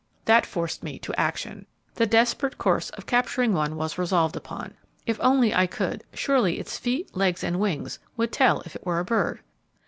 That 0.25 0.47
forced 0.47 0.81
me 0.81 0.97
to 0.97 1.13
action. 1.13 1.67
The 1.93 2.07
desperate 2.07 2.57
course 2.57 2.89
of 2.89 3.05
capturing 3.05 3.53
one 3.53 3.75
was 3.75 3.99
resolved 3.99 4.35
upon. 4.35 4.73
If 5.05 5.19
only 5.21 5.53
I 5.53 5.67
could, 5.67 6.03
surely 6.11 6.57
its 6.59 6.79
feet, 6.79 7.15
legs, 7.15 7.43
and 7.43 7.59
wings 7.59 7.99
would 8.17 8.31
tell 8.31 8.61
if 8.61 8.75
it 8.75 8.83
were 8.83 8.97
a 8.97 9.05
bird. 9.05 9.41